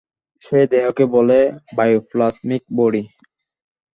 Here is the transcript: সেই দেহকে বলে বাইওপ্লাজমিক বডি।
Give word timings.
সেই 0.43 0.65
দেহকে 0.71 1.03
বলে 1.15 1.39
বাইওপ্লাজমিক 1.75 2.63
বডি। 2.77 3.03